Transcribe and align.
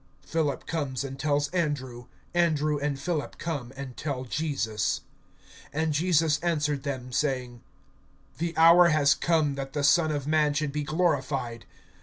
(22)Philip 0.27 0.65
comes 0.65 1.03
and 1.03 1.19
tells 1.19 1.47
Andrew; 1.49 2.05
Andrew 2.33 2.79
and 2.79 2.99
Philip 2.99 3.37
come 3.37 3.71
and 3.75 3.95
tell 3.95 4.23
Jesus. 4.23 5.01
(23)And 5.75 5.91
Jesus 5.91 6.39
answered 6.39 6.81
them, 6.81 7.11
saying: 7.11 7.61
The 8.39 8.57
hour 8.57 8.87
has 8.87 9.13
come, 9.13 9.53
that 9.53 9.73
the 9.73 9.83
Son 9.83 10.09
of 10.11 10.25
man 10.25 10.55
should 10.55 10.71
be 10.71 10.81
glorified. 10.81 11.65